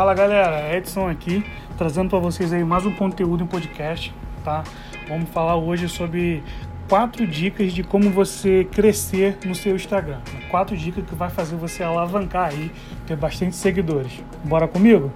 [0.00, 1.44] Fala galera, Edson aqui,
[1.76, 4.64] trazendo para vocês aí mais um conteúdo em podcast, tá?
[5.06, 6.42] Vamos falar hoje sobre
[6.88, 10.20] quatro dicas de como você crescer no seu Instagram.
[10.50, 12.72] Quatro dicas que vai fazer você alavancar aí,
[13.06, 14.24] ter bastante seguidores.
[14.42, 15.12] Bora comigo?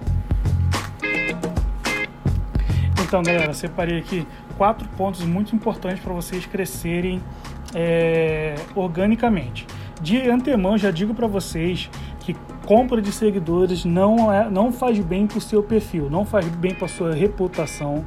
[3.01, 7.23] Então, galera, separei aqui quatro pontos muito importantes para vocês crescerem
[7.73, 9.65] é, organicamente.
[9.99, 11.89] De antemão, já digo para vocês
[12.19, 16.47] que compra de seguidores não, é, não faz bem para o seu perfil, não faz
[16.47, 18.03] bem para sua reputação,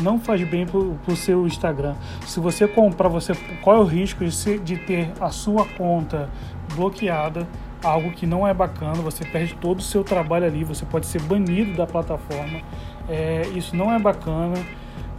[0.00, 1.94] não faz bem para o seu Instagram.
[2.26, 3.32] Se você comprar, você
[3.62, 6.28] qual é o risco de, ser, de ter a sua conta
[6.74, 7.48] bloqueada?
[7.82, 11.20] Algo que não é bacana, você perde todo o seu trabalho ali, você pode ser
[11.22, 12.60] banido da plataforma.
[13.08, 14.56] É, isso não é bacana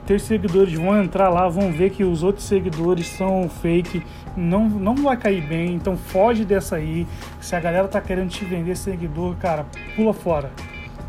[0.08, 4.02] teus seguidores vão entrar lá, vão ver que os outros seguidores são fake,
[4.38, 7.06] não, não vai cair bem, então foge dessa aí.
[7.42, 9.66] Se a galera tá querendo te vender seguidor, cara,
[9.98, 10.50] pula fora.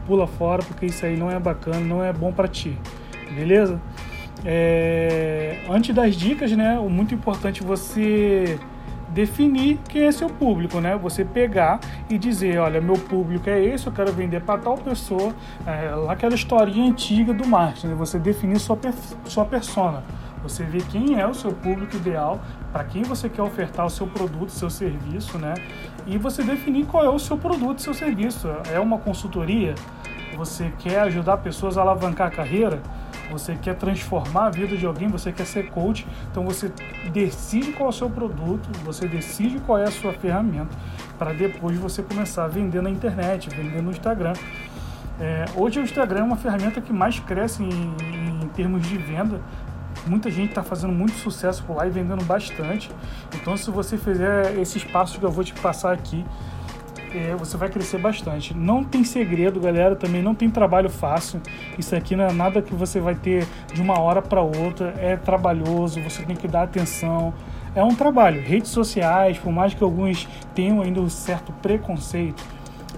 [0.04, 2.76] Pula fora, porque isso aí não é bacana, não é bom para ti.
[3.32, 3.80] Beleza?
[4.44, 5.58] É...
[5.70, 6.76] Antes das dicas, né?
[6.80, 8.58] O muito importante você
[9.10, 10.96] definir quem é seu público, né?
[10.96, 15.34] Você pegar e dizer, olha, meu público é esse, eu quero vender para tal pessoa,
[15.66, 17.94] é, aquela historinha antiga do marketing, né?
[17.94, 18.78] você definir sua,
[19.24, 20.02] sua persona.
[20.42, 22.40] Você vê quem é o seu público ideal,
[22.72, 25.54] para quem você quer ofertar o seu produto, seu serviço, né?
[26.06, 28.48] E você definir qual é o seu produto, seu serviço.
[28.72, 29.74] É uma consultoria?
[30.36, 32.80] Você quer ajudar pessoas a alavancar a carreira?
[33.30, 36.72] Você quer transformar a vida de alguém, você quer ser coach, então você
[37.12, 40.76] decide qual é o seu produto, você decide qual é a sua ferramenta,
[41.18, 44.32] para depois você começar a vender na internet, vender no Instagram.
[45.20, 47.96] É, hoje o Instagram é uma ferramenta que mais cresce em,
[48.42, 49.40] em termos de venda.
[50.06, 52.90] Muita gente está fazendo muito sucesso por lá e vendendo bastante.
[53.34, 56.24] Então, se você fizer esses passos que eu vou te passar aqui,
[57.14, 58.56] é, você vai crescer bastante.
[58.56, 61.40] Não tem segredo, galera, também não tem trabalho fácil.
[61.78, 64.94] Isso aqui não é nada que você vai ter de uma hora para outra.
[64.98, 67.32] É trabalhoso, você tem que dar atenção.
[67.74, 68.42] É um trabalho.
[68.42, 72.42] Redes sociais, por mais que alguns tenham ainda um certo preconceito,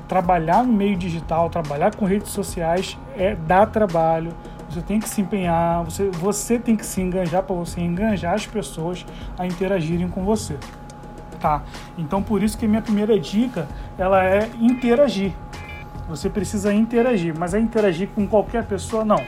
[0.09, 4.33] trabalhar no meio digital, trabalhar com redes sociais é dá trabalho.
[4.69, 8.47] Você tem que se empenhar, você, você tem que se enganjar para você enganjar as
[8.47, 9.05] pessoas
[9.37, 10.57] a interagirem com você
[11.97, 13.67] Então por isso que minha primeira dica
[13.99, 15.33] ela é interagir.
[16.09, 19.23] Você precisa interagir, mas é interagir com qualquer pessoa não.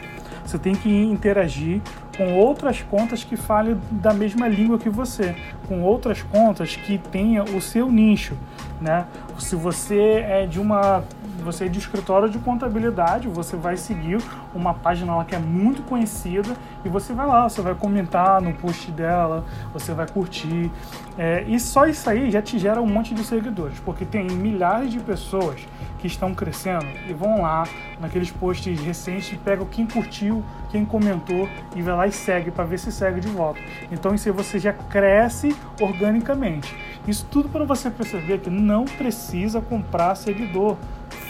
[0.45, 1.81] Você tem que interagir
[2.17, 5.35] com outras contas que falem da mesma língua que você,
[5.69, 8.37] com outras contas que tenha o seu nicho,
[8.81, 9.07] né?
[9.39, 11.05] Se você é de uma
[11.43, 14.19] você é de escritório de contabilidade, você vai seguir
[14.55, 16.55] uma página lá que é muito conhecida
[16.85, 20.71] e você vai lá, você vai comentar no post dela, você vai curtir.
[21.19, 24.91] É, e só isso aí já te gera um monte de seguidores, porque tem milhares
[24.91, 25.67] de pessoas
[26.03, 27.65] que estão crescendo e vão lá
[28.01, 32.79] naqueles posts recentes, pegam quem curtiu, quem comentou e vai lá e segue para ver
[32.79, 33.61] se segue de volta.
[33.91, 36.75] Então isso aí você já cresce organicamente.
[37.07, 40.77] Isso tudo para você perceber que não precisa comprar seguidor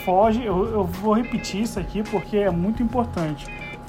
[0.04, 3.46] foge, eu, eu vou repetir isso aqui porque é muito importante.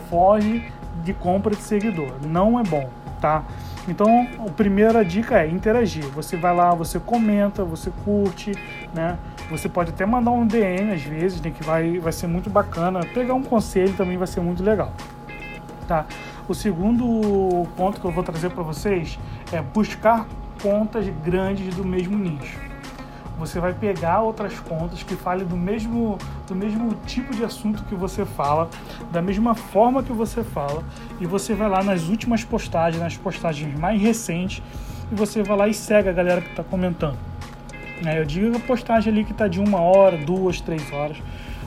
[0.10, 0.72] Foge
[1.04, 3.44] de compra de seguidor, não é bom, tá?
[3.88, 6.06] Então, a primeira dica é interagir.
[6.10, 8.54] Você vai lá, você comenta, você curte,
[8.94, 9.18] né?
[9.50, 11.52] Você pode até mandar um DM às vezes, né?
[11.52, 13.02] Que vai, vai ser muito bacana.
[13.14, 14.94] Pegar um conselho também vai ser muito legal,
[15.88, 16.06] tá?
[16.48, 19.20] O segundo ponto que eu vou trazer para vocês
[19.52, 20.28] é buscar
[20.62, 22.73] contas grandes do mesmo nicho
[23.38, 26.18] você vai pegar outras contas que falem do mesmo,
[26.48, 28.70] do mesmo tipo de assunto que você fala,
[29.12, 30.84] da mesma forma que você fala,
[31.20, 34.62] e você vai lá nas últimas postagens, nas postagens mais recentes,
[35.12, 37.18] e você vai lá e segue a galera que está comentando.
[38.06, 41.18] É, eu digo a postagem ali que está de uma hora, duas, três horas.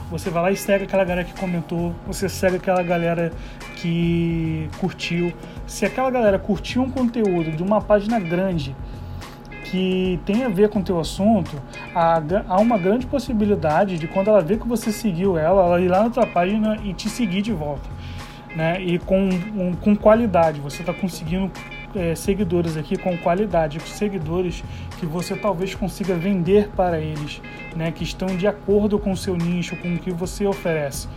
[0.09, 3.33] Você vai lá e segue aquela galera que comentou, você segue aquela galera
[3.75, 5.33] que curtiu.
[5.65, 8.75] Se aquela galera curtiu um conteúdo de uma página grande
[9.69, 11.51] que tem a ver com o teu assunto,
[11.93, 12.21] há,
[12.59, 16.09] uma grande possibilidade de quando ela vê que você seguiu ela, ela ir lá na
[16.09, 17.89] tua página e te seguir de volta.
[18.55, 18.81] Né?
[18.81, 21.51] E com, um, com qualidade, você está conseguindo
[21.93, 24.63] é, seguidores aqui com qualidade, seguidores
[24.99, 27.41] que você talvez consiga vender para eles,
[27.75, 27.91] né?
[27.91, 31.07] que estão de acordo com o seu nicho, com o que você oferece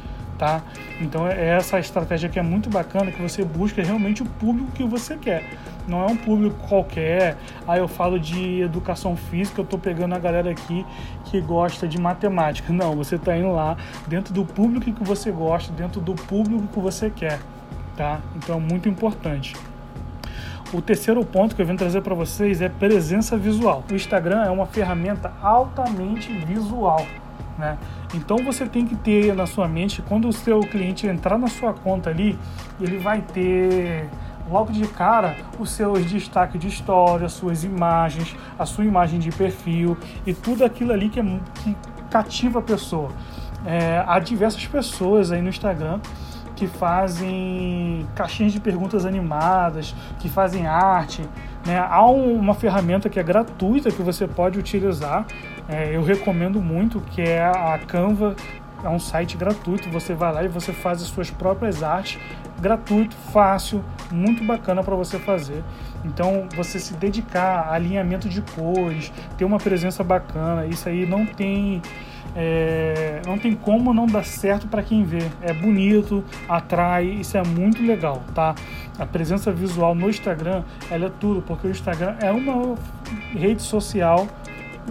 [0.40, 0.62] tá?
[0.98, 4.82] Então é essa estratégia que é muito bacana, que você busca realmente o público que
[4.82, 5.44] você quer.
[5.86, 7.36] Não é um público qualquer.
[7.68, 10.86] Aí eu falo de educação física, eu estou pegando a galera aqui
[11.26, 12.72] que gosta de matemática.
[12.72, 13.76] Não, você está indo lá
[14.08, 17.38] dentro do público que você gosta, dentro do público que você quer,
[17.94, 18.20] tá?
[18.34, 19.54] Então é muito importante.
[20.72, 23.84] O terceiro ponto que eu venho trazer para vocês é presença visual.
[23.90, 27.04] O Instagram é uma ferramenta altamente visual.
[27.60, 27.76] Né?
[28.14, 31.74] Então você tem que ter na sua mente, quando o seu cliente entrar na sua
[31.74, 32.38] conta ali,
[32.80, 34.08] ele vai ter
[34.50, 39.96] logo de cara os seus destaques de história, suas imagens, a sua imagem de perfil
[40.26, 41.24] e tudo aquilo ali que, é,
[41.62, 41.76] que
[42.10, 43.10] cativa a pessoa.
[43.66, 46.00] É, há diversas pessoas aí no Instagram
[46.56, 51.22] que fazem caixinhas de perguntas animadas, que fazem arte.
[51.66, 51.78] Né?
[51.78, 55.26] Há um, uma ferramenta que é gratuita que você pode utilizar,
[55.70, 58.34] é, eu recomendo muito, que é a Canva.
[58.82, 62.18] É um site gratuito, você vai lá e você faz as suas próprias artes,
[62.58, 65.62] gratuito, fácil, muito bacana para você fazer.
[66.02, 71.26] Então, você se dedicar a alinhamento de cores, ter uma presença bacana, isso aí não
[71.26, 71.82] tem
[72.34, 75.22] é, não tem como não dar certo para quem vê.
[75.42, 78.54] É bonito, atrai, isso é muito legal, tá?
[78.98, 82.76] A presença visual no Instagram, ela é tudo, porque o Instagram é uma
[83.32, 84.26] rede social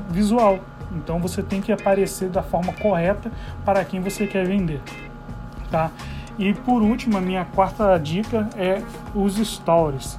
[0.10, 0.60] visual.
[0.92, 3.31] Então você tem que aparecer da forma correta
[3.63, 4.81] para quem você quer vender,
[5.69, 5.92] tá?
[6.38, 8.81] E por último, a minha quarta dica é
[9.13, 10.18] os stories.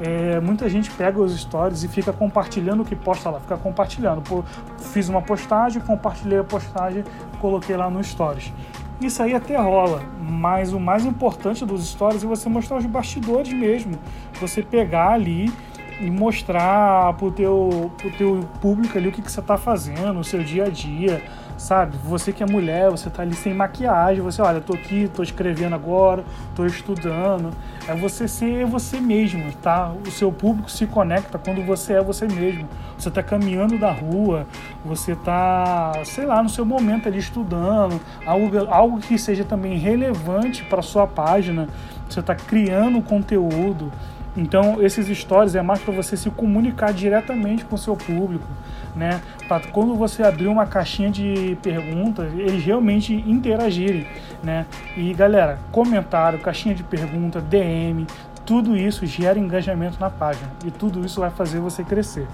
[0.00, 4.22] É, muita gente pega os stories e fica compartilhando o que posta lá, fica compartilhando.
[4.22, 4.44] Pô,
[4.78, 7.04] fiz uma postagem, compartilhei a postagem,
[7.40, 8.52] coloquei lá no stories.
[9.00, 13.52] Isso aí até rola, mas o mais importante dos stories é você mostrar os bastidores
[13.52, 13.98] mesmo.
[14.40, 15.52] Você pegar ali
[16.00, 20.24] e mostrar pro teu, pro teu público ali o que, que você está fazendo, o
[20.24, 21.22] seu dia a dia,
[21.56, 21.96] sabe?
[22.04, 25.74] Você que é mulher, você tá ali sem maquiagem, você, olha, tô aqui, tô escrevendo
[25.74, 26.24] agora,
[26.54, 27.50] tô estudando.
[27.88, 29.92] É você ser você mesmo, tá?
[30.06, 32.68] O seu público se conecta quando você é você mesmo.
[32.96, 34.46] Você tá caminhando da rua,
[34.84, 40.64] você tá, sei lá, no seu momento ali estudando, algo, algo que seja também relevante
[40.64, 41.68] para sua página.
[42.08, 43.92] Você tá criando conteúdo.
[44.38, 48.46] Então, esses stories é mais para você se comunicar diretamente com o seu público,
[48.94, 49.20] né?
[49.48, 54.06] Para quando você abrir uma caixinha de perguntas, eles realmente interagirem,
[54.42, 54.64] né?
[54.96, 58.06] E galera, comentário, caixinha de pergunta, DM,
[58.46, 62.28] tudo isso gera engajamento na página e tudo isso vai fazer você crescer.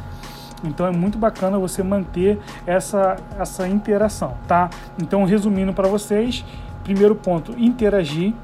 [0.62, 4.68] Então é muito bacana você manter essa, essa interação, tá?
[5.00, 6.44] Então, resumindo para vocês,
[6.82, 8.34] primeiro ponto, interagir.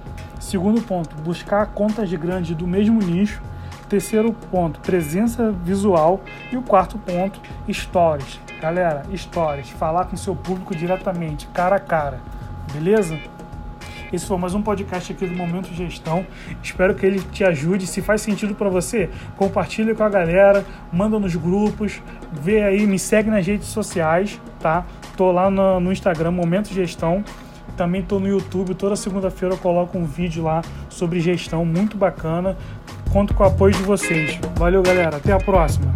[0.41, 3.43] Segundo ponto, buscar contas grandes do mesmo nicho.
[3.91, 6.23] Terceiro ponto, presença visual.
[6.51, 7.39] E o quarto ponto,
[7.71, 8.41] stories.
[8.59, 9.69] Galera, stories.
[9.69, 12.21] Falar com seu público diretamente, cara a cara.
[12.73, 13.19] Beleza?
[14.11, 16.27] Esse foi mais um podcast aqui do Momento Gestão.
[16.63, 17.87] Espero que ele te ajude.
[17.87, 22.03] Se faz sentido para você, compartilha com a galera, manda nos grupos,
[22.33, 24.87] vê aí, me segue nas redes sociais, tá?
[25.17, 27.23] Tô lá no, no Instagram, Momento Gestão.
[27.81, 30.61] Também tô no YouTube, toda segunda-feira eu coloco um vídeo lá
[30.91, 32.55] sobre gestão muito bacana.
[33.11, 34.39] Conto com o apoio de vocês.
[34.57, 35.17] Valeu, galera.
[35.17, 35.91] Até a próxima.